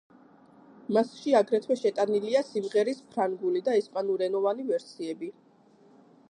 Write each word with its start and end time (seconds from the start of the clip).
მასში 0.95 1.35
აგრეთვე 1.39 1.77
შეტანილია 1.81 2.41
სიმღერის 2.47 3.03
ფრანგული 3.13 3.63
და 3.69 3.77
ესპანურენოვანი 3.83 4.67
ვერსიები. 4.73 5.31